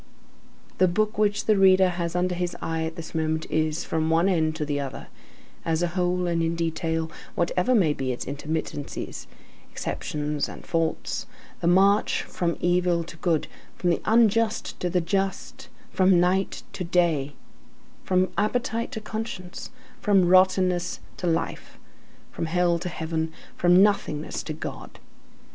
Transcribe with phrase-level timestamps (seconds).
[0.79, 4.27] The book which the reader has under his eye at this moment is, from one
[4.27, 5.09] end to the other,
[5.63, 9.27] as a whole and in detail, whatever may be its intermittences,
[9.71, 11.27] exceptions and faults,
[11.59, 16.83] the march from evil to good, from the unjust to the just, from night to
[16.83, 17.33] day,
[18.03, 21.77] from appetite to conscience, from rottenness to life,
[22.31, 24.97] from hell to heaven, from nothingness to God.